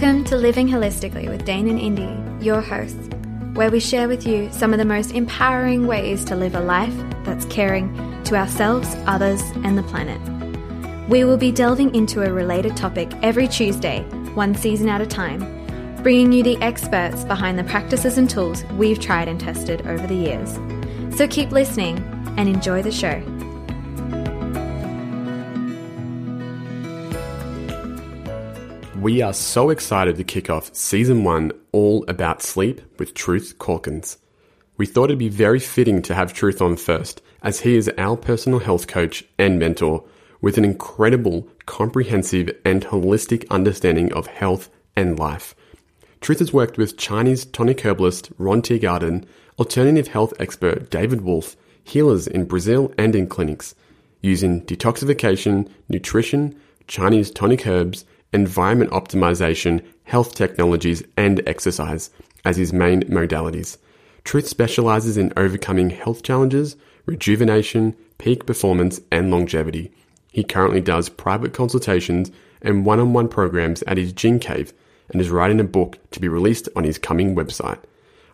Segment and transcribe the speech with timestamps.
[0.00, 3.08] Welcome to Living Holistically with Dane and Indy, your hosts,
[3.54, 6.94] where we share with you some of the most empowering ways to live a life
[7.24, 7.92] that's caring
[8.22, 10.20] to ourselves, others, and the planet.
[11.08, 14.02] We will be delving into a related topic every Tuesday,
[14.34, 15.40] one season at a time,
[16.04, 20.14] bringing you the experts behind the practices and tools we've tried and tested over the
[20.14, 20.60] years.
[21.16, 21.98] So keep listening
[22.36, 23.20] and enjoy the show.
[29.08, 34.18] We are so excited to kick off season one all about sleep with Truth Calkins.
[34.76, 38.18] We thought it'd be very fitting to have Truth on first, as he is our
[38.18, 40.04] personal health coach and mentor
[40.42, 45.54] with an incredible, comprehensive, and holistic understanding of health and life.
[46.20, 49.24] Truth has worked with Chinese tonic herbalist Ron Teeguarden,
[49.58, 53.74] alternative health expert David Wolfe, healers in Brazil and in clinics,
[54.20, 56.54] using detoxification, nutrition,
[56.88, 62.10] Chinese tonic herbs, environment optimization, health technologies, and exercise
[62.44, 63.78] as his main modalities.
[64.24, 66.76] Truth specializes in overcoming health challenges,
[67.06, 69.90] rejuvenation, peak performance, and longevity.
[70.32, 74.72] He currently does private consultations and one on one programs at his Jing Cave
[75.10, 77.78] and is writing a book to be released on his coming website.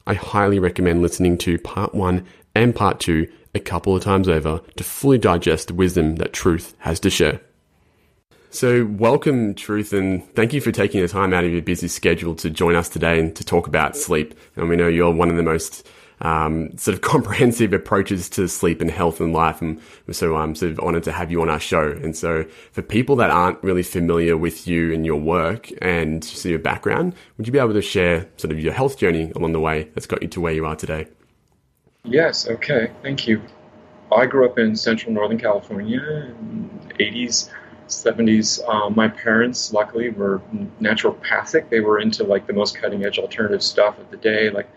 [0.07, 4.61] I highly recommend listening to part one and part two a couple of times over
[4.77, 7.41] to fully digest the wisdom that Truth has to share.
[8.55, 12.37] So, welcome, Truth, and thank you for taking the time out of your busy schedule
[12.37, 14.33] to join us today and to talk about sleep.
[14.55, 15.85] And we know you're one of the most
[16.21, 19.81] um, sort of comprehensive approaches to sleep and health and life, and
[20.13, 21.99] so um, sort of honored to have you on our show.
[22.01, 26.49] And so, for people that aren't really familiar with you and your work and so
[26.49, 29.59] your background, would you be able to share sort of your health journey along the
[29.59, 31.09] way that's got you to where you are today?
[32.05, 32.47] Yes.
[32.49, 32.93] Okay.
[33.03, 33.43] Thank you.
[34.13, 35.99] I grew up in central Northern California
[36.39, 37.51] in the 80s
[37.89, 38.67] 70s.
[38.69, 40.41] Um, my parents, luckily, were
[40.81, 41.69] naturopathic.
[41.71, 44.51] They were into like the most cutting edge alternative stuff of the day.
[44.51, 44.69] Like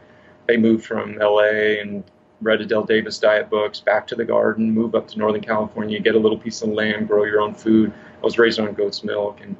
[0.47, 2.03] they moved from LA and
[2.41, 6.15] read Adelle Davis diet books, back to the garden, move up to Northern California, get
[6.15, 7.91] a little piece of land, grow your own food.
[8.21, 9.55] I was raised on goat's milk and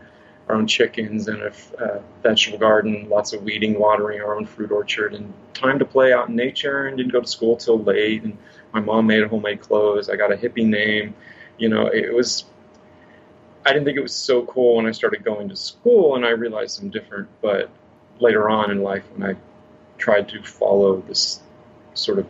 [0.48, 4.72] our own chickens and a uh, vegetable garden, lots of weeding, watering our own fruit
[4.72, 6.88] orchard, and time to play out in nature.
[6.88, 8.24] And didn't go to school till late.
[8.24, 8.38] And
[8.74, 10.10] my mom made homemade clothes.
[10.10, 11.16] I got a hippie name.
[11.58, 12.46] You know, it was
[13.68, 16.30] I didn't think it was so cool when I started going to school and I
[16.30, 17.28] realized I'm different.
[17.42, 17.70] But
[18.18, 19.36] later on in life, when I
[19.98, 21.42] tried to follow this
[21.94, 22.28] sort of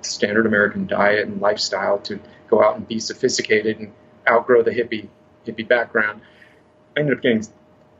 [0.00, 2.18] standard American diet and lifestyle to
[2.48, 3.92] go out and be sophisticated and
[4.28, 5.06] outgrow the hippie
[5.46, 6.20] hippie background,
[6.96, 7.46] I ended up getting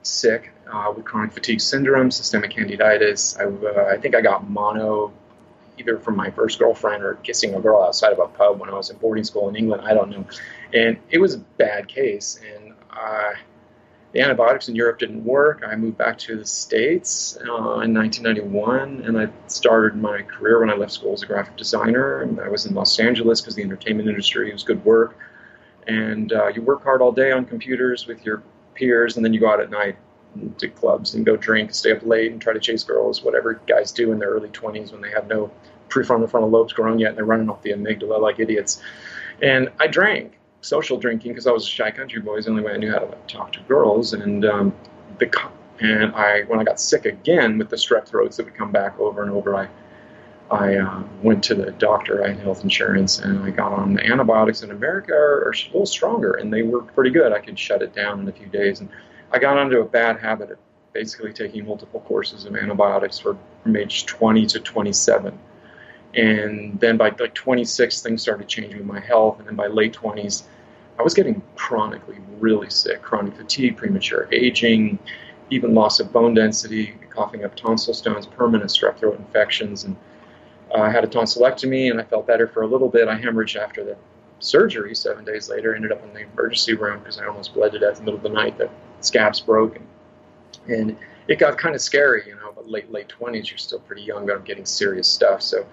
[0.03, 3.39] sick uh, with chronic fatigue syndrome, systemic candidiasis.
[3.39, 5.13] I, uh, I think I got mono
[5.79, 8.75] either from my first girlfriend or kissing a girl outside of a pub when I
[8.75, 9.83] was in boarding school in England.
[9.85, 10.25] I don't know.
[10.73, 12.41] And it was a bad case.
[12.55, 13.33] And uh,
[14.13, 15.63] the antibiotics in Europe didn't work.
[15.67, 20.71] I moved back to the States uh, in 1991, and I started my career when
[20.71, 22.23] I left school as a graphic designer.
[22.23, 25.19] And I was in Los Angeles because the entertainment industry was good work.
[25.87, 28.43] And uh, you work hard all day on computers with your
[28.75, 29.97] peers, and then you go out at night
[30.59, 33.93] to clubs and go drink, stay up late, and try to chase girls, whatever guys
[33.93, 35.51] do in their early 20s when they have no
[35.89, 38.83] prefrontal frontal lobes grown yet and they're running off the amygdala like idiots.
[39.43, 42.41] And I drank, social drinking, because I was a shy country boy.
[42.41, 44.13] The only way I knew how to like, talk to girls.
[44.13, 44.75] And um,
[45.19, 45.31] the
[45.81, 48.99] and I when I got sick again with the strep throats that would come back
[48.99, 49.69] over and over, I
[50.51, 52.25] I uh, went to the doctor.
[52.25, 54.63] I had health insurance, and I got on the antibiotics.
[54.63, 57.33] In America are, are a little stronger, and they work pretty good.
[57.33, 58.89] I could shut it down in a few days, and
[59.33, 60.59] I got into a bad habit of
[60.93, 65.39] basically taking multiple courses of antibiotics for, from age 20 to 27.
[66.15, 69.39] And then by like 26, things started changing with my health.
[69.39, 70.45] And then by late 20s,
[70.99, 74.99] I was getting chronically really sick chronic fatigue, premature aging,
[75.51, 79.85] even loss of bone density, coughing up tonsil stones, permanent strep throat infections.
[79.85, 79.97] And
[80.75, 83.09] uh, I had a tonsillectomy and I felt better for a little bit.
[83.09, 83.97] I hemorrhaged after the
[84.39, 87.79] surgery seven days later, ended up in the emergency room because I almost bled to
[87.79, 88.59] death in the middle of the night.
[88.59, 88.71] The
[89.01, 89.83] scabs broken.
[90.67, 90.97] And, and
[91.29, 94.27] it got kind of scary, you know, but late, late 20s, you're still pretty young,
[94.27, 95.43] but I'm getting serious stuff.
[95.43, 95.67] So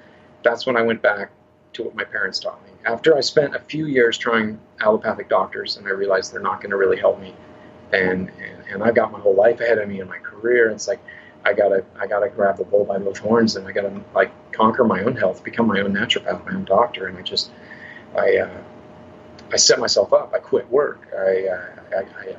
[0.43, 1.31] that's when I went back
[1.73, 2.71] to what my parents taught me.
[2.85, 6.71] After I spent a few years trying allopathic doctors, and I realized they're not going
[6.71, 7.33] to really help me,
[7.91, 10.65] and, and and I've got my whole life ahead of me in my career.
[10.65, 10.99] And it's like
[11.45, 14.83] I gotta I gotta grab the bull by both horns, and I gotta like conquer
[14.83, 17.07] my own health, become my own naturopath, my own doctor.
[17.07, 17.51] And I just
[18.15, 18.61] I uh,
[19.51, 20.33] I set myself up.
[20.33, 21.07] I quit work.
[21.15, 22.35] I, uh, I, I,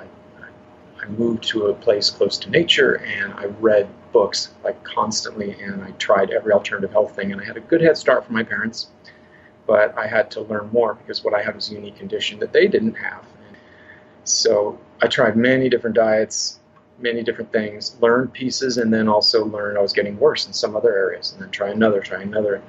[1.04, 5.82] I moved to a place close to nature, and I read books like constantly, and
[5.82, 8.42] I tried every alternative health thing, and I had a good head start from my
[8.42, 8.88] parents,
[9.66, 12.52] but I had to learn more because what I had was a unique condition that
[12.52, 13.24] they didn't have.
[14.24, 16.58] So I tried many different diets,
[16.98, 20.74] many different things, learned pieces, and then also learned I was getting worse in some
[20.74, 22.62] other areas, and then try another, try another.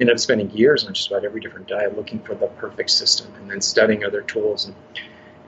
[0.00, 3.32] Ended up spending years on just about every different diet looking for the perfect system,
[3.38, 4.66] and then studying other tools.
[4.66, 4.74] And,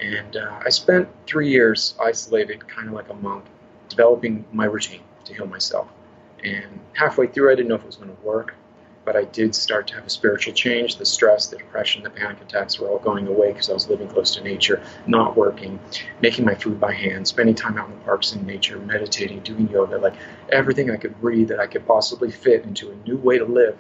[0.01, 3.45] and uh, I spent three years isolated, kind of like a monk,
[3.89, 5.89] developing my routine to heal myself.
[6.45, 8.55] And halfway through, I didn't know if it was going to work
[9.09, 10.97] but I did start to have a spiritual change.
[10.97, 14.07] The stress, the depression, the panic attacks were all going away because I was living
[14.07, 15.81] close to nature, not working,
[16.21, 19.67] making my food by hand, spending time out in the parks in nature, meditating, doing
[19.71, 20.13] yoga, like
[20.53, 23.79] everything I could breathe that I could possibly fit into a new way to live.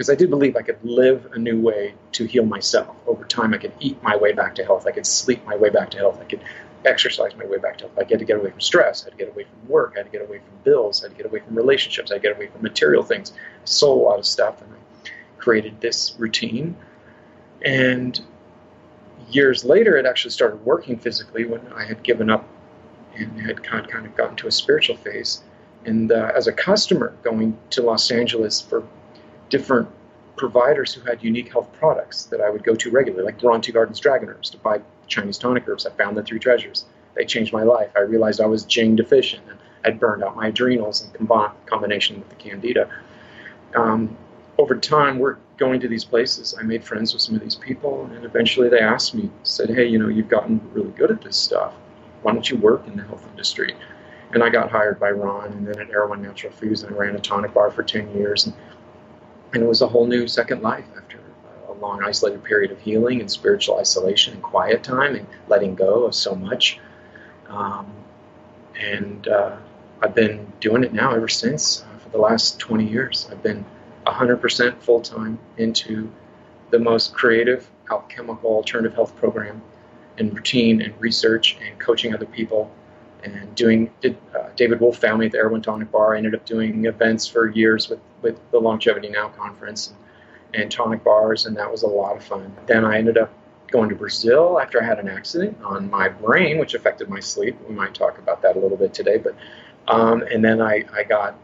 [0.00, 2.96] Because I did believe I could live a new way to heal myself.
[3.06, 4.86] Over time, I could eat my way back to health.
[4.86, 6.18] I could sleep my way back to health.
[6.18, 6.40] I could
[6.86, 7.98] exercise my way back to health.
[7.98, 9.02] I had to get away from stress.
[9.02, 9.92] I had to get away from work.
[9.96, 11.04] I had to get away from bills.
[11.04, 12.10] I had to get away from relationships.
[12.10, 13.32] I had to get away from material things.
[13.36, 16.78] I sold a lot of stuff, and I created this routine.
[17.62, 18.18] And
[19.28, 22.48] years later, it actually started working physically when I had given up
[23.16, 25.42] and had kind of gotten to a spiritual phase.
[25.84, 28.82] And uh, as a customer, going to Los Angeles for
[29.50, 29.88] different
[30.36, 34.00] providers who had unique health products that I would go to regularly, like Ron Teeguarden's
[34.00, 35.84] Dragon Herbs, to buy Chinese tonic herbs.
[35.84, 36.86] I found the three treasures.
[37.14, 37.90] They changed my life.
[37.96, 41.26] I realized I was Jing deficient and I'd burned out my adrenals in
[41.66, 42.88] combination with the Candida.
[43.74, 44.16] Um,
[44.58, 46.54] over time, we're going to these places.
[46.58, 49.86] I made friends with some of these people, and eventually they asked me, said, "Hey,
[49.86, 51.72] you know, you've gotten really good at this stuff.
[52.22, 53.74] Why don't you work in the health industry?"
[54.32, 57.16] And I got hired by Ron, and then at Erewhon Natural Foods, and I ran
[57.16, 58.54] a tonic bar for ten years, and,
[59.52, 61.18] and it was a whole new second life after
[61.68, 66.04] a long isolated period of healing and spiritual isolation and quiet time and letting go
[66.04, 66.78] of so much.
[67.48, 67.92] Um,
[68.78, 69.56] and uh,
[70.02, 73.28] I've been doing it now ever since uh, for the last 20 years.
[73.30, 73.64] I've been
[74.06, 76.10] 100% full time into
[76.70, 79.60] the most creative alchemical alternative health program
[80.18, 82.70] and routine and research and coaching other people
[83.24, 86.14] and doing did, uh, David Wolfe found me at the Erewhon Tonic Bar.
[86.14, 89.88] I ended up doing events for years with, with the Longevity Now conference.
[89.88, 89.96] And,
[90.54, 92.54] and tonic bars, and that was a lot of fun.
[92.66, 93.32] Then I ended up
[93.70, 97.56] going to Brazil after I had an accident on my brain, which affected my sleep.
[97.68, 99.34] We might talk about that a little bit today, but
[99.88, 101.38] um, and then I, I got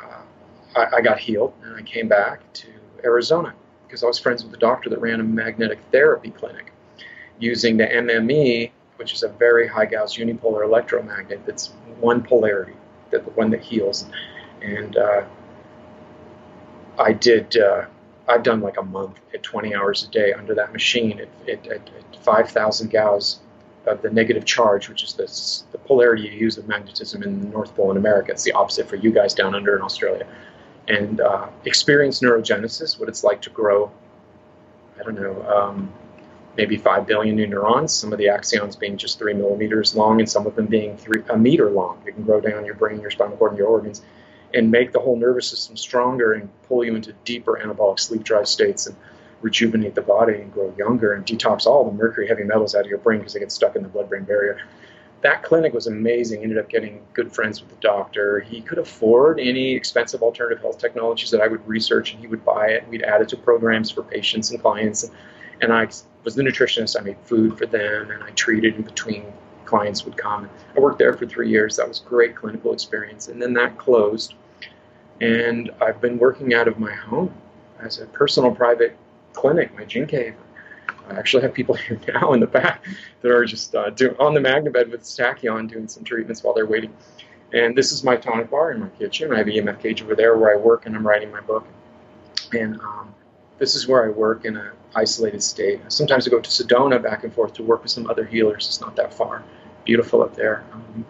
[0.00, 0.20] uh,
[0.76, 2.68] I, I, got healed, and I came back to
[3.04, 3.54] Arizona
[3.86, 6.72] because I was friends with a doctor that ran a magnetic therapy clinic
[7.38, 11.68] using the MME, which is a very high Gauss unipolar electromagnet that's
[12.00, 12.74] one polarity,
[13.10, 14.06] the one that heals,
[14.62, 15.24] and uh,
[16.98, 17.56] I did.
[17.56, 17.86] Uh,
[18.28, 21.66] I've done like a month at 20 hours a day under that machine at, at,
[21.68, 21.90] at
[22.22, 23.38] 5,000 Gauss
[23.86, 27.48] of the negative charge, which is this, the polarity you use of magnetism in the
[27.48, 28.32] North Pole in America.
[28.32, 30.26] It's the opposite for you guys down under in Australia.
[30.88, 33.90] And uh, experience neurogenesis, what it's like to grow,
[34.98, 35.92] I don't know, um,
[36.56, 40.28] maybe 5 billion new neurons, some of the axons being just 3 millimeters long and
[40.28, 42.00] some of them being three, a meter long.
[42.06, 44.02] You can grow down your brain, your spinal cord, and your organs
[44.54, 48.48] and make the whole nervous system stronger and pull you into deeper anabolic sleep drive
[48.48, 48.96] states and
[49.42, 52.86] rejuvenate the body and grow younger and detox all the mercury heavy metals out of
[52.86, 54.58] your brain because they get stuck in the blood brain barrier.
[55.22, 56.42] That clinic was amazing.
[56.42, 58.40] Ended up getting good friends with the doctor.
[58.40, 62.44] He could afford any expensive alternative health technologies that I would research, and he would
[62.44, 62.86] buy it.
[62.88, 65.10] We'd add it to programs for patients and clients.
[65.60, 65.86] And I
[66.24, 66.98] was the nutritionist.
[66.98, 69.32] I made food for them, and I treated in between
[69.64, 70.48] clients would come.
[70.76, 71.76] I worked there for three years.
[71.76, 73.28] That was great clinical experience.
[73.28, 74.34] And then that closed
[75.20, 77.32] and I've been working out of my home
[77.80, 78.96] as a personal private
[79.32, 80.34] clinic, my Jing cave.
[81.08, 82.84] I actually have people here now in the back
[83.22, 86.66] that are just uh, on the magna bed with Tachyon doing some treatments while they're
[86.66, 86.92] waiting.
[87.52, 89.32] And this is my tonic bar in my kitchen.
[89.32, 91.66] I have an EMF cage over there where I work and I'm writing my book.
[92.52, 93.14] And um,
[93.58, 95.80] this is where I work in an isolated state.
[95.88, 98.66] Sometimes I go to Sedona back and forth to work with some other healers.
[98.66, 99.42] It's not that far.
[99.84, 100.64] Beautiful up there.
[100.72, 101.06] Um,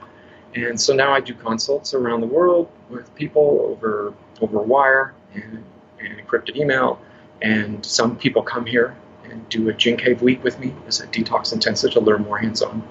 [0.54, 5.64] and so now I do consults around the world with people over over wire and,
[5.98, 7.00] and encrypted email.
[7.42, 11.06] And some people come here and do a Jing Cave week with me as a
[11.06, 12.86] detox intensive to learn more hands-on.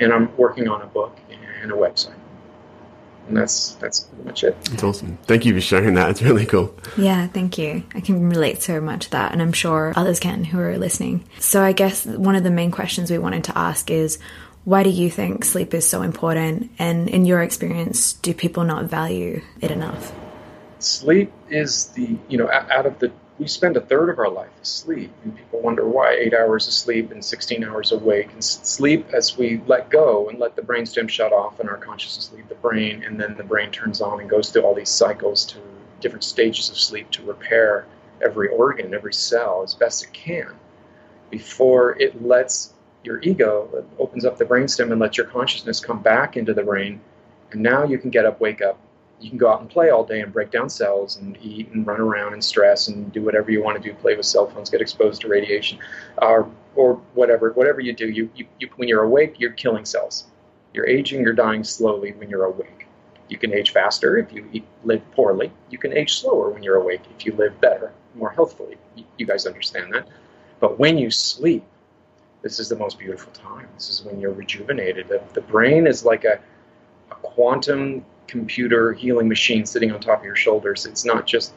[0.00, 1.18] And I'm working on a book
[1.62, 2.14] and a website.
[3.28, 4.56] And that's that's pretty much it.
[4.66, 5.18] That's awesome.
[5.24, 6.10] Thank you for sharing that.
[6.10, 6.74] It's really cool.
[6.96, 7.82] Yeah, thank you.
[7.94, 11.24] I can relate so much to that, and I'm sure others can who are listening.
[11.40, 14.18] So I guess one of the main questions we wanted to ask is
[14.66, 16.72] why do you think sleep is so important?
[16.78, 20.12] And in your experience, do people not value it enough?
[20.80, 24.50] Sleep is the, you know, out of the, we spend a third of our life
[24.62, 25.12] asleep.
[25.24, 28.32] And people wonder why eight hours of sleep and 16 hours awake.
[28.32, 32.32] And sleep, as we let go and let the brainstem shut off and our consciousness
[32.32, 35.44] leave the brain, and then the brain turns on and goes through all these cycles
[35.46, 35.58] to
[36.00, 37.86] different stages of sleep to repair
[38.22, 40.54] every organ, every cell as best it can
[41.30, 46.02] before it lets your ego it opens up the brainstem and lets your consciousness come
[46.02, 47.00] back into the brain.
[47.52, 48.78] And now you can get up, wake up.
[49.20, 51.86] You can go out and play all day and break down cells and eat and
[51.86, 54.68] run around and stress and do whatever you want to do, play with cell phones,
[54.68, 55.78] get exposed to radiation,
[56.18, 57.52] or, or whatever.
[57.52, 60.26] Whatever you do, you, you, you, when you're awake, you're killing cells.
[60.74, 62.86] You're aging, you're dying slowly when you're awake.
[63.28, 65.50] You can age faster if you eat, live poorly.
[65.70, 68.76] You can age slower when you're awake if you live better, more healthfully.
[68.94, 70.06] You, you guys understand that.
[70.60, 71.64] But when you sleep,
[72.42, 73.66] this is the most beautiful time.
[73.74, 75.08] This is when you're rejuvenated.
[75.08, 76.38] The, the brain is like a,
[77.10, 80.86] a quantum computer healing machine sitting on top of your shoulders.
[80.86, 81.52] It's not just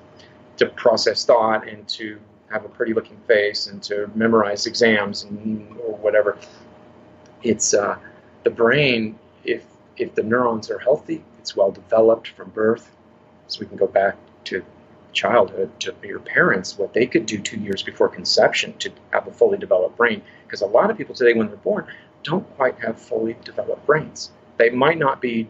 [0.58, 2.20] to process thought and to
[2.52, 6.38] have a pretty looking face and to memorize exams and, or whatever.
[7.44, 7.98] It's uh,
[8.44, 9.18] the brain.
[9.44, 9.66] If
[9.98, 12.96] if the neurons are healthy, it's well developed from birth.
[13.48, 14.64] So we can go back to
[15.12, 19.32] childhood to your parents what they could do two years before conception to have a
[19.32, 20.22] fully developed brain.
[20.46, 21.88] Because a lot of people today, when they're born,
[22.24, 24.32] don't quite have fully developed brains.
[24.58, 25.48] They might not be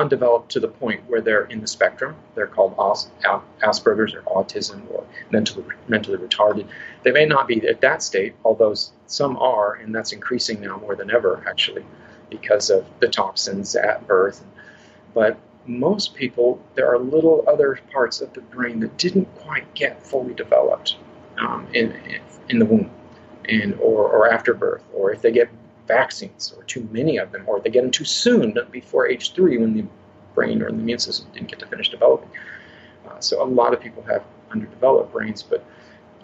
[0.00, 2.16] undeveloped to the point where they're in the spectrum.
[2.34, 6.66] They're called Asperger's or autism or mentally, mentally retarded.
[7.02, 8.74] They may not be at that state, although
[9.06, 11.84] some are, and that's increasing now more than ever, actually,
[12.30, 14.42] because of the toxins at birth.
[15.14, 20.02] But most people, there are little other parts of the brain that didn't quite get
[20.02, 20.96] fully developed
[21.38, 21.94] um, in,
[22.48, 22.90] in the womb
[23.48, 25.48] and, or, or after birth, or if they get
[25.90, 29.58] vaccines or too many of them, or they get them too soon before age three
[29.58, 29.84] when the
[30.34, 32.30] brain or the immune system didn't get to finish developing.
[33.06, 35.64] Uh, so a lot of people have underdeveloped brains, but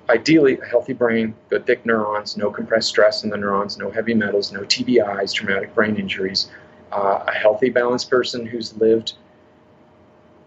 [0.09, 4.15] ideally a healthy brain, good thick neurons, no compressed stress in the neurons, no heavy
[4.15, 6.51] metals, no TBIs, traumatic brain injuries,
[6.93, 9.15] uh, a healthy, balanced person who's lived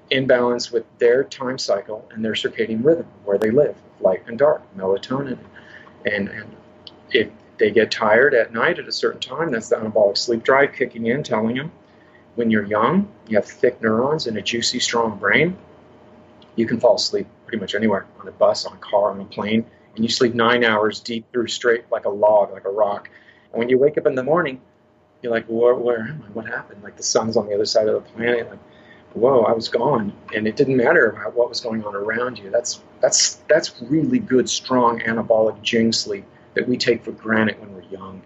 [0.10, 4.38] in balance with their time cycle and their circadian rhythm, where they live, light and
[4.40, 5.38] dark, melatonin.
[6.06, 6.56] And, and
[7.12, 10.74] if they get tired at night at a certain time, that's the anabolic sleep drive
[10.74, 11.72] kicking in, telling them
[12.36, 15.58] when you're young, you have thick neurons and a juicy, strong brain,
[16.56, 19.26] you can fall asleep pretty much anywhere on a bus, on a car, on a
[19.26, 23.10] plane, and you sleep nine hours deep through straight like a log, like a rock.
[23.52, 24.62] And when you wake up in the morning,
[25.22, 26.32] you're like, where, where am I?
[26.32, 26.82] What happened?
[26.82, 28.50] Like the sun's on the other side of the planet.
[28.50, 28.60] Like
[29.14, 32.50] whoa, I was gone, and it didn't matter about what was going on around you.
[32.50, 36.26] That's that's that's really good, strong anabolic Jing sleep
[36.60, 38.22] that we take for granted when we're young,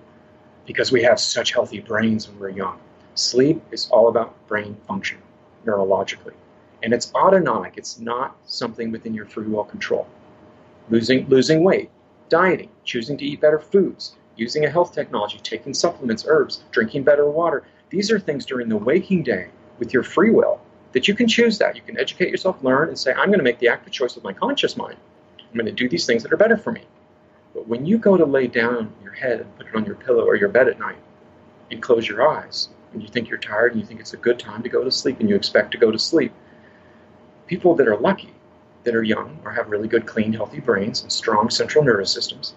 [0.66, 2.80] because we have such healthy brains when we're young.
[3.14, 5.20] Sleep is all about brain function,
[5.68, 6.34] neurologically,
[6.82, 7.74] and it's autonomic.
[7.78, 10.08] It's not something within your free will control.
[10.90, 11.92] Losing losing weight,
[12.30, 17.30] dieting, choosing to eat better foods, using a health technology, taking supplements, herbs, drinking better
[17.30, 17.64] water.
[17.92, 20.60] These are things during the waking day with your free will
[20.94, 21.76] that you can choose that.
[21.76, 24.24] You can educate yourself, learn, and say, I'm going to make the active choice with
[24.24, 24.98] my conscious mind.
[25.38, 26.82] I'm going to do these things that are better for me.
[27.54, 30.26] But when you go to lay down your head and put it on your pillow
[30.26, 30.98] or your bed at night
[31.72, 34.40] and close your eyes and you think you're tired and you think it's a good
[34.40, 36.34] time to go to sleep and you expect to go to sleep,
[37.48, 38.34] people that are lucky,
[38.84, 42.54] that are young or have really good, clean, healthy brains and strong central nervous systems,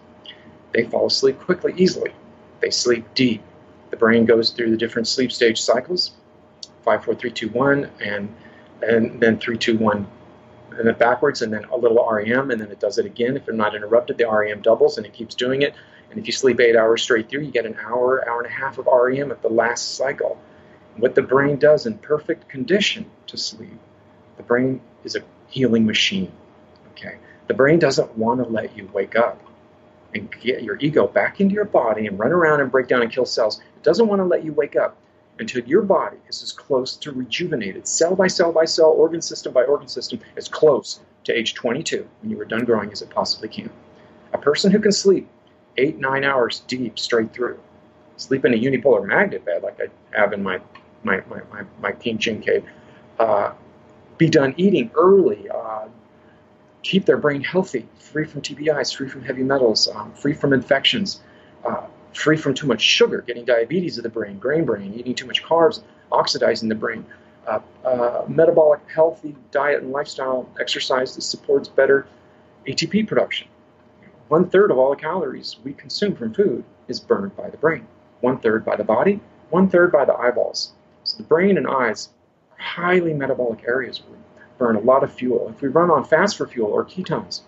[0.73, 2.13] they fall asleep quickly, easily.
[2.61, 3.43] They sleep deep.
[3.91, 6.13] The brain goes through the different sleep stage cycles
[6.87, 8.35] five, four, three, two, one, and
[8.83, 10.07] and then three, two, one,
[10.71, 13.37] and then backwards, and then a little REM, and then it does it again.
[13.37, 15.75] If they're not interrupted, the REM doubles, and it keeps doing it.
[16.11, 18.55] And if you sleep eight hours straight through, you get an hour, hour and a
[18.55, 20.39] half of REM at the last cycle.
[20.97, 23.79] What the brain does in perfect condition to sleep,
[24.37, 26.33] the brain is a healing machine.
[26.93, 27.19] Okay,
[27.49, 29.43] the brain doesn't want to let you wake up
[30.15, 33.13] and get your ego back into your body and run around and break down and
[33.13, 33.61] kill cells.
[33.77, 34.97] It doesn't want to let you wake up
[35.39, 39.53] until your body is as close to rejuvenated, cell by cell by cell, organ system
[39.53, 43.11] by organ system, as close to age 22 when you were done growing as it
[43.11, 43.71] possibly can.
[44.33, 45.29] A person who can sleep
[45.77, 47.59] eight, nine hours deep straight through,
[48.17, 50.61] sleep in a unipolar magnet bed like I have in my,
[51.03, 52.65] my, my, my, my King Jing cave,
[53.19, 53.53] uh,
[54.19, 55.89] be done eating early, uh,
[56.83, 61.21] keep their brain healthy, free from TBIs, free from heavy metals, um, free from infections,
[61.65, 61.87] uh,
[62.17, 65.43] free from too much sugar, getting diabetes of the brain, grain brain, eating too much
[65.43, 67.05] carbs, oxidizing the brain.
[67.47, 72.07] Uh, uh, metabolic, healthy diet and lifestyle, exercise that supports better
[72.67, 73.47] ATP production.
[74.29, 77.87] One third of all the calories we consume from food is burned by the brain.
[78.21, 79.21] One third by the body,
[79.51, 80.73] one third by the eyeballs.
[81.05, 82.09] So the brain and eyes
[82.51, 85.49] are highly metabolic areas where we burn a lot of fuel.
[85.49, 87.43] If we run on fast for fuel or ketones,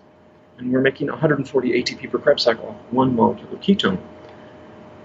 [0.57, 3.97] and we're making 140 ATP per Krebs cycle, one molecule of ketone,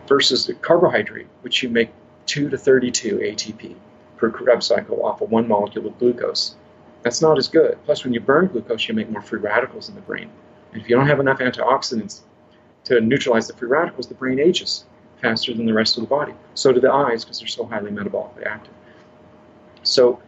[0.06, 1.90] versus the carbohydrate, which you make
[2.26, 3.74] 2 to 32 ATP
[4.16, 6.56] per Krebs cycle off of one molecule of glucose.
[7.02, 7.78] That's not as good.
[7.84, 10.30] Plus, when you burn glucose, you make more free radicals in the brain.
[10.72, 12.20] And if you don't have enough antioxidants
[12.84, 14.84] to neutralize the free radicals, the brain ages
[15.20, 16.32] faster than the rest of the body.
[16.54, 18.74] So do the eyes because they're so highly metabolically active.
[19.82, 20.20] So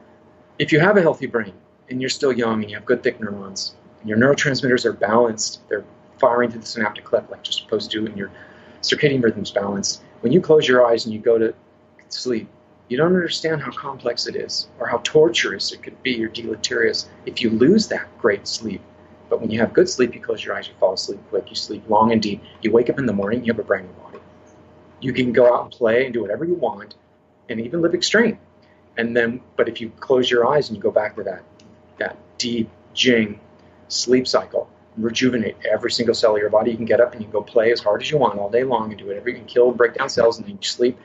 [0.58, 1.54] if you have a healthy brain
[1.90, 5.66] and you're still young and you have good thick neurons, and your neurotransmitters are balanced,
[5.68, 5.84] they're
[6.18, 8.30] firing through the synaptic cleft like you're supposed to, and your
[8.86, 10.02] circadian rhythm's balanced.
[10.20, 11.54] When you close your eyes and you go to
[12.08, 12.48] sleep,
[12.88, 17.08] you don't understand how complex it is or how torturous it could be or deleterious
[17.26, 18.80] if you lose that great sleep.
[19.28, 21.56] But when you have good sleep, you close your eyes, you fall asleep quick, you
[21.56, 22.42] sleep long and deep.
[22.62, 24.20] You wake up in the morning, you have a brand new body.
[25.00, 26.94] You can go out and play and do whatever you want
[27.48, 28.38] and even live extreme.
[28.96, 31.42] And then, but if you close your eyes and you go back to that,
[31.98, 33.40] that deep jing
[33.88, 36.70] sleep cycle, rejuvenate every single cell of your body.
[36.70, 38.50] You can get up and you can go play as hard as you want all
[38.50, 40.98] day long and do whatever you can kill, break down cells, and then you sleep.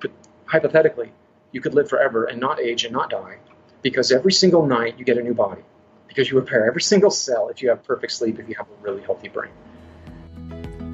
[0.00, 0.12] But
[0.44, 1.12] hypothetically,
[1.52, 3.38] you could live forever and not age and not die
[3.82, 5.62] because every single night you get a new body
[6.08, 8.82] because you repair every single cell if you have perfect sleep, if you have a
[8.82, 9.52] really healthy brain.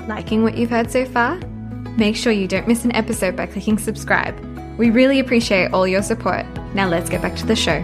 [0.09, 1.37] Liking what you've heard so far?
[1.97, 4.39] Make sure you don't miss an episode by clicking subscribe.
[4.79, 6.47] We really appreciate all your support.
[6.75, 7.83] Now let's get back to the show.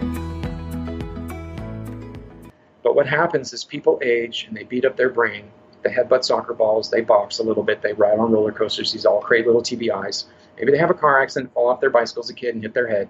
[2.98, 5.52] What happens is people age and they beat up their brain.
[5.84, 8.90] They headbutt soccer balls, they box a little bit, they ride on roller coasters.
[8.90, 10.24] These all create little TBIs.
[10.56, 12.74] Maybe they have a car accident, fall off their bicycle as a kid and hit
[12.74, 13.08] their head.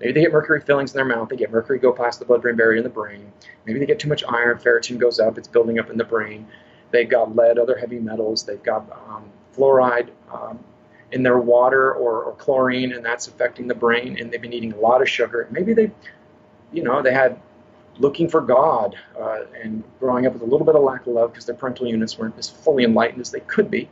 [0.00, 1.28] Maybe they get mercury fillings in their mouth.
[1.28, 3.32] They get mercury go past the blood-brain barrier in the brain.
[3.64, 4.58] Maybe they get too much iron.
[4.58, 5.38] Ferritin goes up.
[5.38, 6.44] It's building up in the brain.
[6.90, 8.42] They've got lead, other heavy metals.
[8.42, 10.58] They've got um, fluoride um,
[11.12, 14.18] in their water or, or chlorine, and that's affecting the brain.
[14.18, 15.46] And they've been eating a lot of sugar.
[15.52, 15.92] Maybe they,
[16.72, 17.40] you know, they had
[17.98, 21.32] looking for God uh, and growing up with a little bit of lack of love
[21.32, 23.88] because their parental units weren't as fully enlightened as they could be.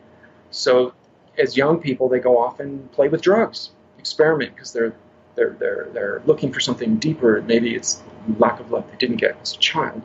[0.50, 0.92] So,
[1.38, 4.94] as young people, they go off and play with drugs, experiment because they're
[5.34, 7.42] they're they're they're looking for something deeper.
[7.42, 8.02] Maybe it's
[8.38, 10.02] lack of love they didn't get as a child.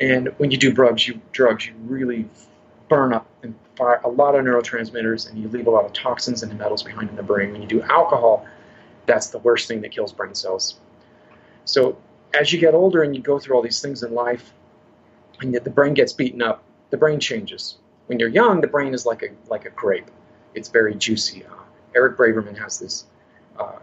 [0.00, 2.28] And when you do drugs, you drugs you really
[2.88, 6.42] burn up and fire a lot of neurotransmitters, and you leave a lot of toxins
[6.42, 7.52] and metals behind in the brain.
[7.52, 8.46] When you do alcohol,
[9.06, 10.78] that's the worst thing that kills brain cells.
[11.64, 11.96] So
[12.34, 14.52] as you get older and you go through all these things in life,
[15.40, 17.78] and the brain gets beaten up, the brain changes.
[18.06, 20.10] When you're young, the brain is like a like a grape;
[20.54, 21.44] it's very juicy.
[21.44, 21.54] Uh,
[21.94, 23.04] Eric Braverman has this
[23.58, 23.78] uh,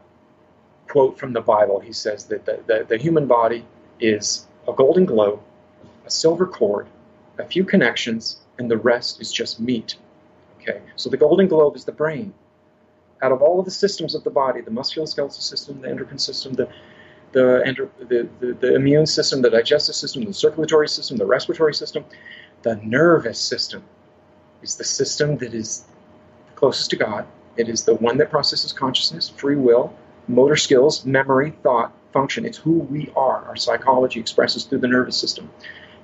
[0.88, 1.80] quote from the Bible.
[1.80, 3.66] He says that the, the, the human body
[4.00, 5.42] is a golden globe,
[6.06, 6.88] a silver cord,
[7.38, 9.96] a few connections, and the rest is just meat.
[10.62, 12.34] Okay, so the golden globe is the brain.
[13.22, 16.54] Out of all of the systems of the body, the musculoskeletal system, the endocrine system,
[16.54, 16.70] the
[17.32, 22.06] the, the, the, the immune system, the digestive system, the circulatory system, the respiratory system.
[22.64, 23.84] The nervous system
[24.62, 25.86] is the system that is
[26.56, 27.26] closest to God.
[27.58, 29.94] It is the one that processes consciousness, free will,
[30.28, 32.46] motor skills, memory, thought, function.
[32.46, 33.46] It's who we are.
[33.46, 35.50] Our psychology expresses through the nervous system.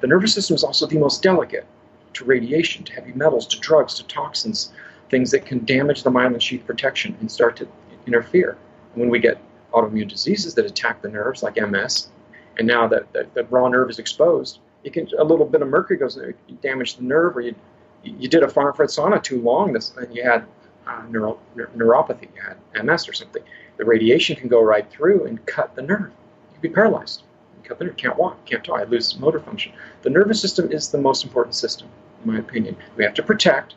[0.01, 1.65] The nervous system is also the most delicate
[2.13, 4.71] to radiation, to heavy metals, to drugs, to toxins,
[5.09, 7.67] things that can damage the myelin sheath protection and start to
[8.05, 8.57] interfere.
[8.95, 9.37] When we get
[9.73, 12.09] autoimmune diseases that attack the nerves, like MS,
[12.57, 14.59] and now that the, raw nerve is exposed,
[14.91, 17.55] can a little bit of mercury goes there, you damage the nerve, or you
[18.03, 20.45] you did a far infrared sauna too long, this, and you had
[20.85, 23.41] uh, neuro, neuropathy, you had MS or something.
[23.77, 26.11] The radiation can go right through and cut the nerve.
[26.53, 27.23] You'd be paralyzed.
[27.57, 29.71] You cut the nerve, can't walk, can't talk, I lose motor function.
[30.01, 31.87] The nervous system is the most important system,
[32.23, 32.75] in my opinion.
[32.97, 33.75] We have to protect,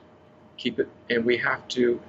[0.56, 2.00] keep it, and we have to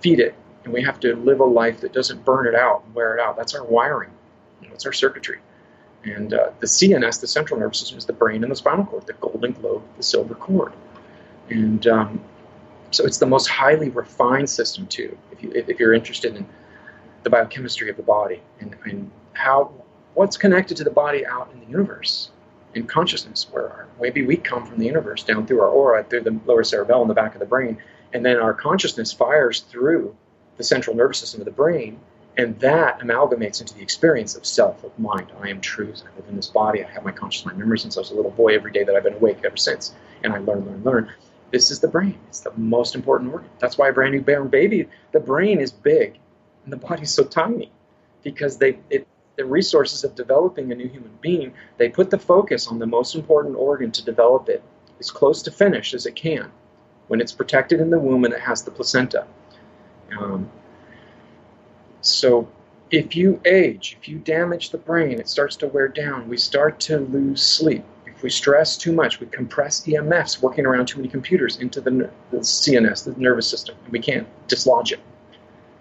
[0.00, 0.34] feed it
[0.66, 3.20] and we have to live a life that doesn't burn it out and wear it
[3.20, 3.36] out.
[3.36, 4.10] That's our wiring.
[4.60, 5.38] You know, it's our circuitry.
[6.02, 9.06] And uh, the CNS, the central nervous system, is the brain and the spinal cord,
[9.06, 10.72] the golden globe, the silver cord.
[11.50, 12.20] And um,
[12.90, 16.44] so it's the most highly refined system, too, if, you, if you're interested in
[17.22, 19.72] the biochemistry of the body and, and how
[20.14, 22.30] what's connected to the body out in the universe
[22.74, 26.22] in consciousness, where our, maybe we come from the universe down through our aura, through
[26.22, 27.78] the lower cerebellum, the back of the brain,
[28.12, 30.16] and then our consciousness fires through
[30.56, 31.98] the central nervous system of the brain,
[32.36, 35.32] and that amalgamates into the experience of self, of mind.
[35.40, 36.02] I am truth.
[36.04, 36.84] I live in this body.
[36.84, 38.94] I have my conscious mind memory since I was a little boy every day that
[38.94, 39.94] I've been awake ever since.
[40.22, 41.12] And I learn, learn, learn.
[41.50, 42.18] This is the brain.
[42.28, 43.48] It's the most important organ.
[43.58, 46.18] That's why a brand new born baby, the brain is big
[46.66, 47.70] and the body's so tiny
[48.22, 52.66] because they, it, the resources of developing a new human being, they put the focus
[52.66, 54.62] on the most important organ to develop it
[54.98, 56.50] as close to finish as it can
[57.06, 59.26] when it's protected in the womb and it has the placenta.
[60.18, 60.50] Um,
[62.00, 62.48] so
[62.90, 66.28] if you age, if you damage the brain, it starts to wear down.
[66.28, 67.84] We start to lose sleep.
[68.06, 72.10] If we stress too much, we compress EMFs working around too many computers into the,
[72.30, 75.00] the CNS, the nervous system, and we can't dislodge it.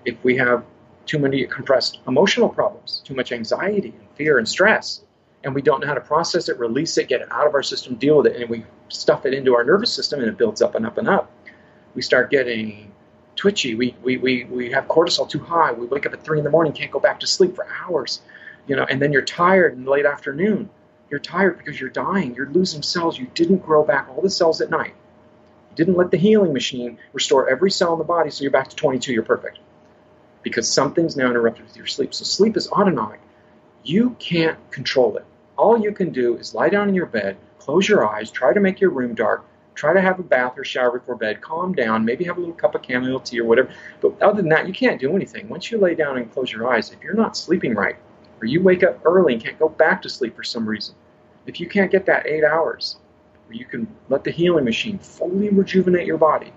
[0.04, 0.64] If we have
[1.06, 5.02] too many compressed emotional problems, too much anxiety and fear and stress,
[5.44, 7.64] and we don't know how to process it, release it, get it out of our
[7.64, 10.62] system, deal with it, and we stuff it into our nervous system and it builds
[10.62, 11.32] up and up and up
[11.94, 12.92] We start getting
[13.46, 13.76] twitchy.
[13.76, 15.72] We, we, we, we have cortisol too high.
[15.72, 18.22] We wake up at three in the morning, can't go back to sleep for hours,
[18.66, 20.68] you know, and then you're tired in the late afternoon.
[21.12, 22.34] You're tired because you're dying.
[22.34, 23.20] You're losing cells.
[23.20, 24.96] You didn't grow back all the cells at night.
[25.70, 28.70] You didn't let the healing machine restore every cell in the body so you're back
[28.70, 29.14] to 22.
[29.14, 29.60] You're perfect.
[30.42, 32.16] Because something's now interrupted with your sleep.
[32.16, 33.20] So sleep is autonomic.
[33.84, 35.26] You can't control it.
[35.56, 38.60] All you can do is lie down in your bed, close your eyes, try to
[38.60, 42.04] make your room dark, try to have a bath or shower before bed, calm down,
[42.04, 43.70] maybe have a little cup of chamomile tea or whatever.
[44.02, 45.48] But other than that, you can't do anything.
[45.48, 47.96] Once you lay down and close your eyes, if you're not sleeping right,
[48.42, 50.96] or you wake up early and can't go back to sleep for some reason,
[51.46, 52.98] if you can't get that eight hours,
[53.52, 56.52] you can let the healing machine fully rejuvenate your body,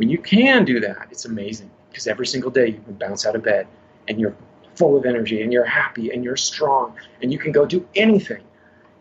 [0.00, 3.36] when you can do that, it's amazing because every single day you can bounce out
[3.36, 3.66] of bed
[4.08, 4.34] and you're
[4.74, 8.42] full of energy and you're happy and you're strong and you can go do anything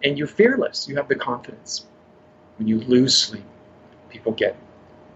[0.03, 0.89] and you're fearless.
[0.89, 1.85] You have the confidence.
[2.59, 3.45] When you lose sleep,
[4.09, 4.53] people get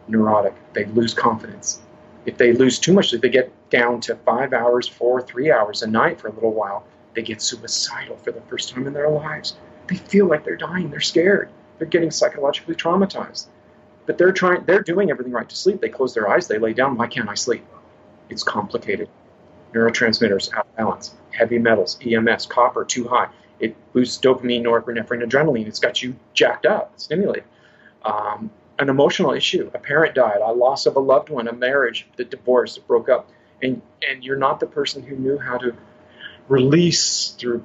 [0.07, 0.55] neurotic.
[0.71, 1.81] They lose confidence.
[2.25, 5.81] If they lose too much, if they get down to five hours, four, three hours
[5.83, 9.09] a night for a little while, they get suicidal for the first time in their
[9.09, 9.57] lives.
[9.87, 10.89] They feel like they're dying.
[10.89, 11.49] They're scared.
[11.77, 13.47] They're getting psychologically traumatized.
[14.05, 14.63] But they're trying.
[14.63, 15.81] They're doing everything right to sleep.
[15.81, 16.47] They close their eyes.
[16.47, 16.95] They lay down.
[16.95, 17.65] Why can't I sleep?
[18.29, 19.09] It's complicated.
[19.73, 21.13] Neurotransmitters out of balance.
[21.31, 23.27] Heavy metals, EMS, copper too high.
[23.63, 25.67] It boosts dopamine, norepinephrine, adrenaline.
[25.67, 27.45] It's got you jacked up, stimulated.
[28.03, 29.71] Um, an emotional issue.
[29.73, 30.41] A parent died.
[30.43, 31.47] A loss of a loved one.
[31.47, 32.05] A marriage.
[32.17, 32.75] The divorce.
[32.75, 33.29] It broke up.
[33.61, 35.73] And and you're not the person who knew how to
[36.49, 37.63] release through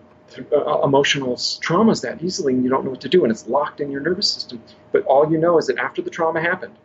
[0.53, 3.81] uh, emotional traumas that easily and you don't know what to do and it's locked
[3.81, 6.77] in your nervous system but all you know is that after the trauma happened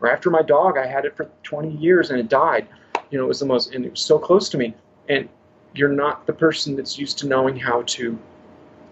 [0.00, 2.66] or after my dog i had it for 20 years and it died
[3.10, 4.72] you know it was the most and it was so close to me
[5.08, 5.28] and
[5.74, 8.16] you're not the person that's used to knowing how to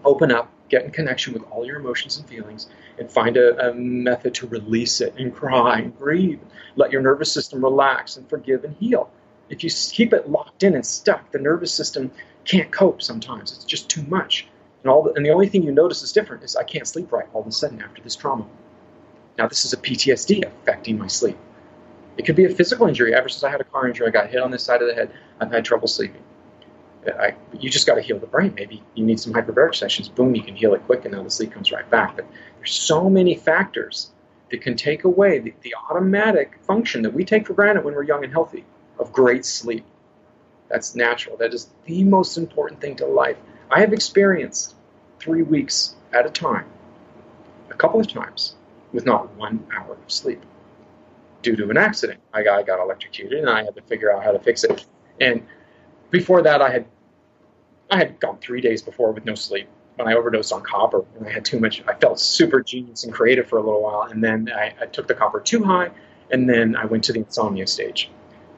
[0.05, 3.73] open up get in connection with all your emotions and feelings and find a, a
[3.73, 6.39] method to release it and cry and breathe
[6.75, 9.09] let your nervous system relax and forgive and heal
[9.49, 12.11] if you keep it locked in and stuck the nervous system
[12.45, 13.51] can't cope sometimes.
[13.51, 14.47] It's just too much.
[14.83, 17.11] And all the, and the only thing you notice is different is I can't sleep
[17.11, 18.45] right all of a sudden after this trauma.
[19.37, 21.37] Now this is a PTSD affecting my sleep.
[22.17, 23.15] It could be a physical injury.
[23.15, 24.93] Ever since I had a car injury, I got hit on this side of the
[24.93, 25.11] head.
[25.39, 26.21] I've had trouble sleeping.
[27.07, 28.53] I, you just got to heal the brain.
[28.55, 30.09] Maybe you need some hyperbaric sessions.
[30.09, 32.15] Boom, you can heal it quick, and now the sleep comes right back.
[32.15, 32.25] But
[32.57, 34.11] there's so many factors
[34.51, 38.03] that can take away the, the automatic function that we take for granted when we're
[38.03, 38.65] young and healthy
[38.99, 39.85] of great sleep.
[40.69, 41.37] That's natural.
[41.37, 43.37] That is the most important thing to life.
[43.69, 44.75] I have experienced
[45.19, 46.65] three weeks at a time,
[47.69, 48.55] a couple of times,
[48.91, 50.41] with not one hour of sleep
[51.41, 52.19] due to an accident.
[52.33, 54.85] I got, I got electrocuted and I had to figure out how to fix it.
[55.19, 55.45] And
[56.13, 56.85] before that, I had
[57.89, 61.27] I had gone three days before with no sleep when I overdosed on copper and
[61.27, 61.83] I had too much.
[61.87, 65.07] I felt super genius and creative for a little while, and then I, I took
[65.07, 65.89] the copper too high,
[66.31, 68.09] and then I went to the insomnia stage.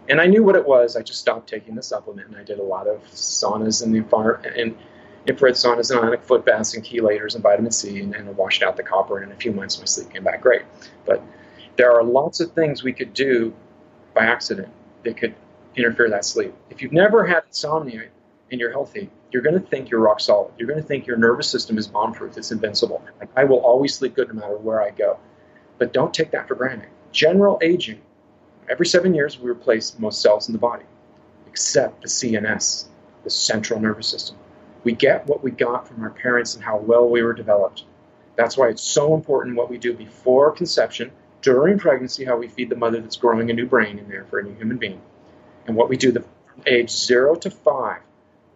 [0.08, 0.96] And I knew what it was.
[0.96, 4.78] I just stopped taking the supplement, and I did a lot of saunas and, and
[5.26, 8.76] infrared saunas and ionic foot baths and chelators and vitamin C, and, and washed out
[8.76, 9.18] the copper.
[9.18, 10.64] And in a few months, my sleep came back great.
[11.06, 11.24] But
[11.78, 13.54] there are lots of things we could do
[14.14, 14.72] by accident
[15.04, 15.36] that could
[15.76, 16.54] interfere that sleep.
[16.70, 18.10] If you've never had insomnia
[18.52, 20.54] and you're healthy, you're going to think you're rock solid.
[20.58, 22.38] You're going to think your nervous system is bomb-proof.
[22.38, 23.04] It's invincible.
[23.20, 25.20] Like I will always sleep good no matter where I go.
[25.78, 26.90] But don't take that for granted.
[27.12, 28.02] General aging
[28.68, 30.86] Every seven years, we replace most cells in the body,
[31.46, 32.86] except the CNS,
[33.24, 34.38] the central nervous system.
[34.84, 37.84] We get what we got from our parents and how well we were developed.
[38.36, 41.12] That's why it's so important what we do before conception,
[41.44, 44.40] during pregnancy, how we feed the mother that's growing a new brain in there for
[44.40, 45.00] a new human being,
[45.68, 46.24] and what we do the
[46.66, 48.02] age zero to five,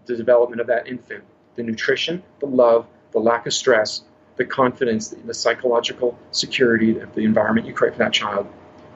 [0.05, 1.23] the development of that infant,
[1.55, 4.03] the nutrition, the love, the lack of stress,
[4.37, 8.47] the confidence, the psychological security of the environment you create for that child,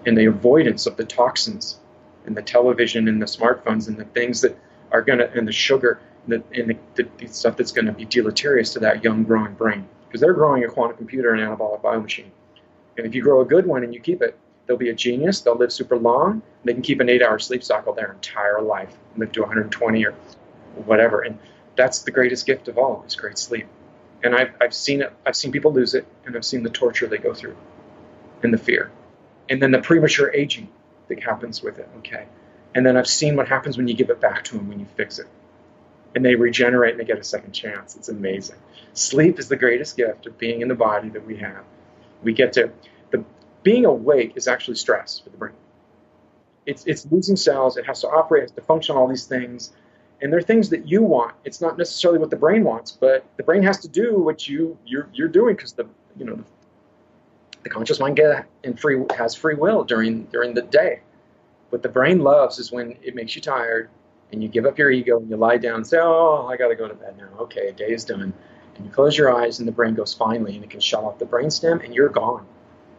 [0.06, 1.80] and the avoidance of the toxins
[2.26, 4.58] and the television and the smartphones and the things that
[4.92, 7.92] are going to, and the sugar and, the, and the, the, stuff that's going to
[7.92, 9.88] be deleterious to that young growing brain.
[10.08, 12.30] Because they're growing a quantum computer and anabolic biomachine.
[12.98, 15.42] And if you grow a good one and you keep it, they'll be a genius,
[15.42, 18.94] they'll live super long, they can keep an eight hour sleep cycle their entire life,
[19.18, 20.14] live to 120 or
[20.86, 21.22] whatever.
[21.22, 21.40] And
[21.76, 23.68] that's the greatest gift of all is great sleep.
[24.24, 27.08] And I've, I've seen it, I've seen people lose it, and I've seen the torture
[27.08, 27.58] they go through
[28.42, 28.92] and the fear
[29.50, 30.70] and then the premature aging
[31.08, 31.90] that happens with it.
[32.00, 32.26] Okay,
[32.74, 34.86] and then I've seen what happens when you give it back to them when you
[34.96, 35.28] fix it,
[36.16, 37.96] and they regenerate and they get a second chance.
[37.96, 38.58] It's amazing.
[38.94, 41.64] Sleep is the greatest gift of being in the body that we have.
[42.22, 42.72] We get to
[43.64, 45.54] being awake is actually stress for the brain.
[46.66, 47.78] It's it's losing cells.
[47.78, 49.74] It has to operate, it has to function, all these things.
[50.22, 51.36] And they're things that you want.
[51.46, 54.78] It's not necessarily what the brain wants, but the brain has to do what you
[54.86, 56.40] you're, you're doing because the you know
[57.64, 61.02] The conscious mind get in free has free will during during the day.
[61.70, 63.90] What the brain loves is when it makes you tired
[64.32, 66.70] and you give up your ego and you lie down and say, "Oh, I got
[66.70, 67.30] to go to bed now.
[67.42, 68.34] Okay, day is done."
[68.78, 71.20] And you close your eyes and the brain goes finally and it can shut off
[71.20, 72.46] the brainstem and you're gone.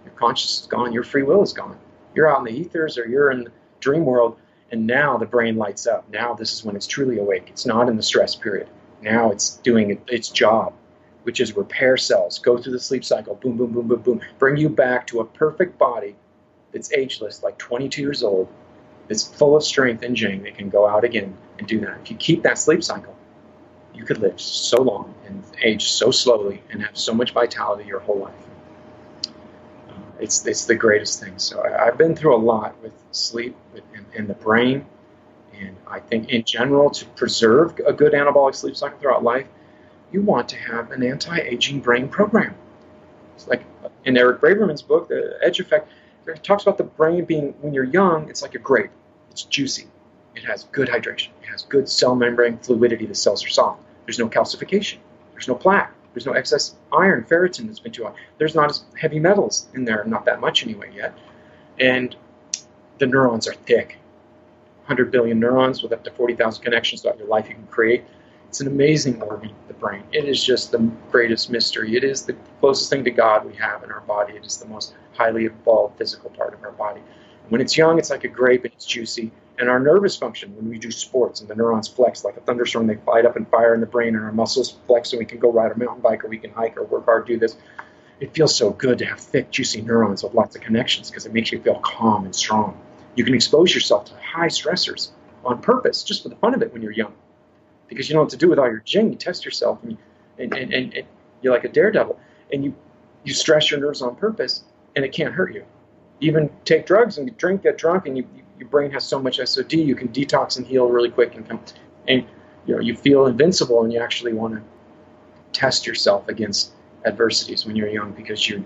[0.04, 0.92] Your conscious is gone.
[0.92, 1.78] Your free will is gone.
[2.14, 4.38] You're out in the ethers or you're in the dream world
[4.70, 6.08] and now the brain lights up.
[6.10, 7.44] Now this is when it's truly awake.
[7.48, 8.68] It's not in the stress period.
[9.02, 10.72] Now it's doing its job,
[11.24, 14.56] which is repair cells, go through the sleep cycle, boom, boom, boom, boom, boom, bring
[14.56, 16.16] you back to a perfect body
[16.72, 18.48] that's ageless, like 22 years old,
[19.06, 21.98] that's full of strength and jing that can go out again and do that.
[22.02, 23.14] If you keep that sleep cycle,
[23.94, 28.00] you could live so long and age so slowly and have so much vitality your
[28.00, 28.34] whole life.
[30.20, 31.38] It's, it's the greatest thing.
[31.38, 33.56] So I, have been through a lot with sleep
[33.94, 34.86] and, and the brain
[35.60, 39.46] and I think in general, to preserve a good anabolic sleep cycle throughout life,
[40.12, 42.54] you want to have an anti-aging brain program.
[43.34, 43.64] It's like
[44.04, 45.90] in Eric Braverman's book, The Edge Effect,
[46.26, 48.90] he talks about the brain being, when you're young, it's like a grape.
[49.30, 49.88] It's juicy.
[50.34, 51.28] It has good hydration.
[51.42, 53.06] It has good cell membrane fluidity.
[53.06, 53.82] The cells are soft.
[54.06, 54.98] There's no calcification.
[55.32, 55.92] There's no plaque.
[56.14, 58.14] There's no excess iron, ferritin that's been too high.
[58.38, 61.12] There's not as heavy metals in there, not that much anyway yet.
[61.78, 62.14] And
[62.98, 63.98] the neurons are thick
[64.86, 68.04] 100 billion neurons with up to 40,000 connections throughout your life you can create.
[68.48, 70.04] It's an amazing organ, the brain.
[70.12, 70.78] It is just the
[71.10, 71.96] greatest mystery.
[71.96, 74.34] It is the closest thing to God we have in our body.
[74.34, 77.00] It is the most highly evolved physical part of our body.
[77.48, 79.32] When it's young, it's like a grape and it's juicy.
[79.58, 82.88] And our nervous function, when we do sports and the neurons flex like a thunderstorm,
[82.88, 85.38] they light up and fire in the brain, and our muscles flex so we can
[85.38, 87.56] go ride a mountain bike or we can hike or work hard, do this.
[88.20, 91.32] It feels so good to have thick, juicy neurons with lots of connections because it
[91.32, 92.80] makes you feel calm and strong.
[93.14, 95.10] You can expose yourself to high stressors
[95.44, 97.12] on purpose, just for the fun of it when you're young.
[97.86, 99.12] Because you know what to do with all your jing.
[99.12, 99.98] You test yourself and, you,
[100.38, 101.06] and, and, and, and
[101.42, 102.18] you're like a daredevil.
[102.52, 102.74] And you,
[103.24, 104.64] you stress your nerves on purpose
[104.96, 105.64] and it can't hurt you.
[106.20, 108.26] Even take drugs and drink, get drunk, and you,
[108.58, 111.60] your brain has so much SOD, you can detox and heal really quick and come,
[112.08, 112.24] and
[112.66, 114.62] you know you feel invincible, and you actually want to
[115.52, 116.72] test yourself against
[117.04, 118.62] adversities when you're young because your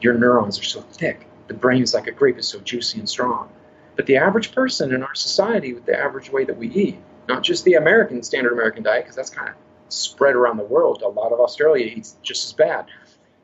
[0.00, 1.26] your neurons are so thick.
[1.48, 3.48] The brain is like a grape; it's so juicy and strong.
[3.94, 7.42] But the average person in our society, with the average way that we eat, not
[7.42, 9.54] just the American standard American diet, because that's kind of
[9.88, 11.02] spread around the world.
[11.02, 12.86] A lot of Australia eats just as bad.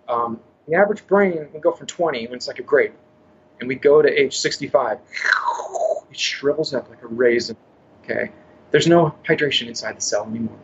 [0.09, 2.95] Um, the average brain, we go from 20 when it's like a grape,
[3.63, 4.99] and we go to age 65,
[6.11, 7.57] it shrivels up like a raisin.
[8.03, 8.33] Okay,
[8.73, 10.59] there's no hydration inside the cell anymore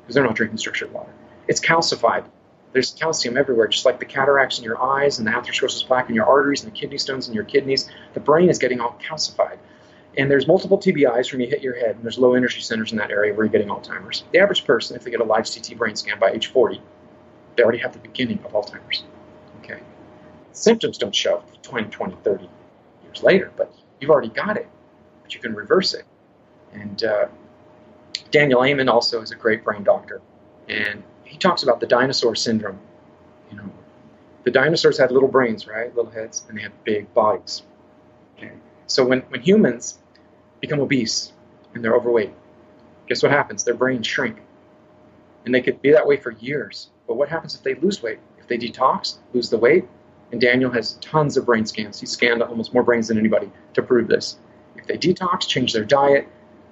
[0.00, 1.12] because they're not drinking structured water.
[1.46, 2.24] It's calcified.
[2.72, 6.14] There's calcium everywhere, just like the cataracts in your eyes and the atherosclerosis plaque in
[6.14, 7.90] your arteries and the kidney stones in your kidneys.
[8.14, 9.58] The brain is getting all calcified.
[10.16, 12.98] And there's multiple TBIs when you hit your head, and there's low energy centers in
[12.98, 14.24] that area where you're getting Alzheimer's.
[14.32, 16.80] The average person, if they get a live CT brain scan by age 40,
[17.56, 19.04] they already have the beginning of Alzheimer's.
[20.52, 22.48] Symptoms don't show 20, 20, 30
[23.04, 24.68] years later, but you've already got it,
[25.22, 26.04] but you can reverse it.
[26.72, 27.26] And uh,
[28.30, 30.20] Daniel Amen also is a great brain doctor,
[30.68, 32.78] and he talks about the dinosaur syndrome.
[33.50, 33.70] You know,
[34.44, 35.94] the dinosaurs had little brains, right?
[35.94, 37.62] Little heads, and they had big bodies.
[38.36, 38.52] Okay.
[38.86, 39.98] So when, when humans
[40.60, 41.32] become obese
[41.74, 42.32] and they're overweight,
[43.08, 43.64] guess what happens?
[43.64, 44.38] Their brains shrink.
[45.44, 46.90] And they could be that way for years.
[47.06, 48.18] But what happens if they lose weight?
[48.38, 49.88] If they detox, lose the weight?
[50.32, 52.00] And Daniel has tons of brain scans.
[52.00, 54.38] He scanned almost more brains than anybody to prove this.
[54.76, 56.26] If they detox, change their diet,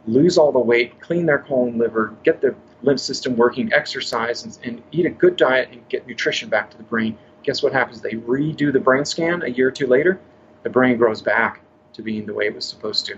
[0.06, 4.58] lose all the weight, clean their colon liver, get their lymph system working, exercise, and,
[4.64, 8.00] and, eat a good diet and get nutrition back to the brain, guess what happens?
[8.00, 10.18] They redo the brain scan a year or two later,
[10.62, 11.60] the brain grows back
[11.92, 13.16] to being the way it was supposed to.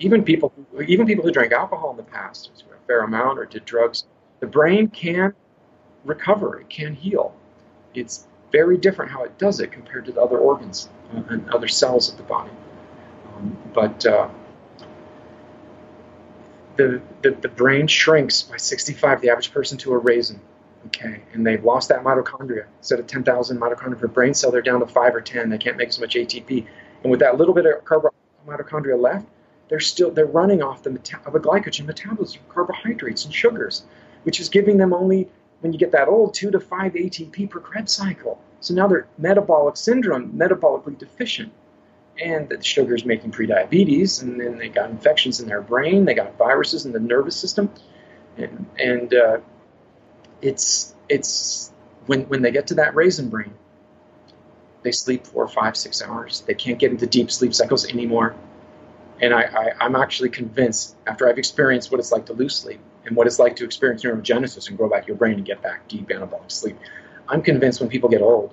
[0.00, 3.44] Even people, who, even people who drank alcohol in the past, a fair amount, or
[3.44, 4.04] did drugs,
[4.40, 5.32] the brain can
[6.04, 6.60] recover.
[6.60, 7.34] It can heal.
[7.94, 10.88] It's very different how it does it compared to the other organs
[11.28, 12.52] and other cells of the body.
[13.34, 14.28] Um, but uh,
[16.76, 20.40] the, the, the brain shrinks by 65, the average person, to a raisin.
[20.86, 22.66] Okay, and they've lost that mitochondria.
[22.78, 25.50] Instead of 10,000 mitochondria per brain cell, they're down to five or 10.
[25.50, 26.64] They can't make as much ATP.
[27.02, 28.08] And with that little bit of carb-
[28.46, 29.26] mitochondria left,
[29.68, 33.84] they're still they're running off the meta- of a glycogen metabolism, carbohydrates and sugars,
[34.22, 35.28] which is giving them only
[35.64, 38.40] when you get that old two to five ATP per Krebs cycle.
[38.60, 41.52] So now they're metabolic syndrome, metabolically deficient
[42.20, 46.14] and the sugar is making prediabetes, and then they got infections in their brain, they
[46.14, 47.70] got viruses in the nervous system,
[48.36, 49.38] and, and uh,
[50.40, 51.72] it's it's
[52.06, 53.52] when when they get to that raisin brain,
[54.82, 56.42] they sleep four, five, six hours.
[56.46, 58.34] They can't get into deep sleep cycles anymore.
[59.24, 62.78] And I, I, I'm actually convinced, after I've experienced what it's like to lose sleep
[63.06, 65.88] and what it's like to experience neurogenesis and grow back your brain and get back
[65.88, 66.76] deep anabolic sleep,
[67.26, 68.52] I'm convinced when people get old,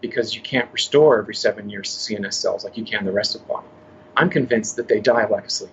[0.00, 3.34] because you can't restore every seven years to CNS cells like you can the rest
[3.34, 3.66] of the body.
[4.16, 5.72] I'm convinced that they die of lack of sleep.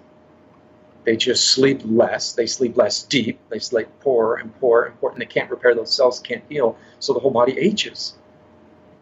[1.04, 2.34] They just sleep less.
[2.34, 3.40] They sleep less deep.
[3.50, 6.76] They sleep poorer and poorer and poorer, and they can't repair those cells, can't heal.
[6.98, 8.16] So the whole body ages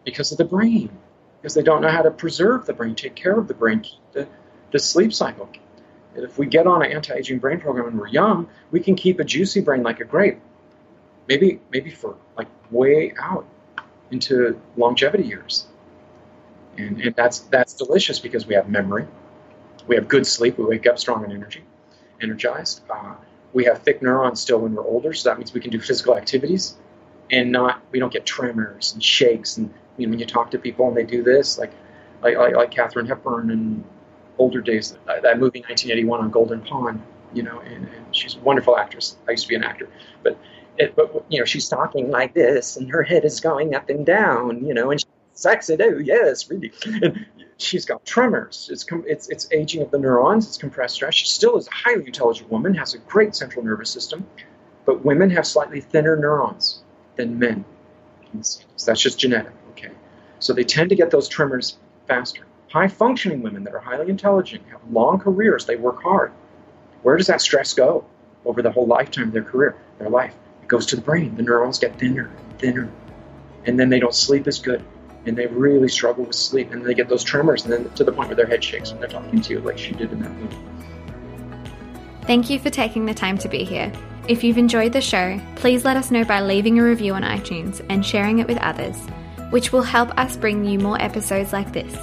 [0.04, 0.90] because of the brain,
[1.40, 4.00] because they don't know how to preserve the brain, take care of the brain, keep
[4.12, 4.28] the,
[4.72, 5.48] the sleep cycle.
[6.14, 9.20] And if we get on an anti-aging brain program when we're young, we can keep
[9.20, 10.40] a juicy brain like a grape.
[11.28, 13.46] Maybe, maybe for like way out
[14.10, 15.66] into longevity years.
[16.76, 19.06] And, and that's that's delicious because we have memory,
[19.86, 21.62] we have good sleep, we wake up strong and energy
[22.22, 22.82] energized.
[22.88, 23.14] Uh,
[23.52, 26.16] we have thick neurons still when we're older, so that means we can do physical
[26.16, 26.76] activities
[27.30, 29.56] and not we don't get tremors and shakes.
[29.56, 31.72] And you know, when you talk to people and they do this, like
[32.22, 33.84] like like, like Katharine Hepburn in
[34.42, 37.00] older days, uh, that movie 1981 on Golden Pond,
[37.32, 39.16] you know, and, and she's a wonderful actress.
[39.28, 39.88] I used to be an actor,
[40.22, 40.36] but
[40.78, 44.04] it, but you know, she's talking like this, and her head is going up and
[44.04, 45.76] down, you know, and she's sexy.
[45.80, 46.72] Oh yes, really.
[46.84, 47.26] And
[47.56, 48.68] she's got tremors.
[48.72, 50.46] It's, it's, it's aging of the neurons.
[50.48, 51.14] It's compressed stress.
[51.14, 54.26] She still is a highly intelligent woman, has a great central nervous system,
[54.84, 56.82] but women have slightly thinner neurons
[57.16, 57.64] than men.
[58.40, 59.90] So that's just genetic, okay?
[60.38, 61.76] So they tend to get those tremors
[62.08, 62.46] faster.
[62.72, 66.32] High functioning women that are highly intelligent, have long careers, they work hard.
[67.02, 68.06] Where does that stress go
[68.46, 70.34] over the whole lifetime of their career, their life?
[70.62, 71.36] It goes to the brain.
[71.36, 72.90] The neurons get thinner and thinner.
[73.66, 74.82] And then they don't sleep as good
[75.26, 78.10] and they really struggle with sleep and they get those tremors and then to the
[78.10, 80.32] point where their head shakes when they're talking to you like she did in that
[80.32, 80.56] movie.
[82.22, 83.92] Thank you for taking the time to be here.
[84.28, 87.84] If you've enjoyed the show, please let us know by leaving a review on iTunes
[87.90, 88.96] and sharing it with others,
[89.50, 91.94] which will help us bring you more episodes like this.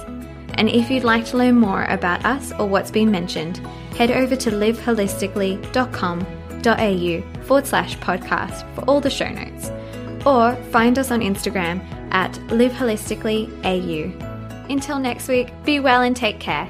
[0.54, 3.58] And if you'd like to learn more about us or what's been mentioned,
[3.96, 9.70] head over to liveholistically.com.au forward slash podcast for all the show notes.
[10.26, 11.82] Or find us on Instagram
[12.12, 14.70] at liveholisticallyau.
[14.70, 16.68] Until next week, be well and take care.